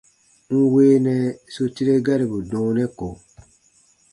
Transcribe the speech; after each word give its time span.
N 0.57 0.59
weenɛ 0.73 1.15
su 1.53 1.63
tire 1.75 1.95
garibu 2.05 2.37
dɔɔnɛ 2.49 2.85
ko. 2.97 3.07